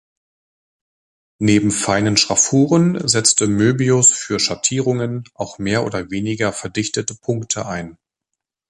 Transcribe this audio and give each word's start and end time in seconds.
Neben 1.37 1.69
feinen 1.69 2.17
Schraffuren 2.17 3.07
setzte 3.07 3.47
Moebius 3.47 4.11
für 4.13 4.39
Schattierungen 4.39 5.25
auch 5.35 5.59
mehr 5.59 5.85
oder 5.85 6.09
weniger 6.09 6.51
verdichtete 6.53 7.13
Punkte 7.13 7.67
ein. 7.67 7.99